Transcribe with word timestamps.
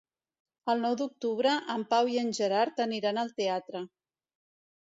El 0.71 0.79
nou 0.85 0.95
d'octubre 1.01 1.51
en 1.75 1.85
Pau 1.93 2.11
i 2.13 2.17
en 2.23 2.33
Gerard 2.39 2.83
aniran 2.89 3.23
al 3.25 3.33
teatre. 3.43 3.87